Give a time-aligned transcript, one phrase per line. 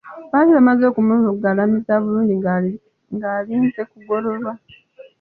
[0.31, 2.33] Baali bamaze okumugalamiza bulungi
[3.17, 4.51] ng'alinze kugololwa.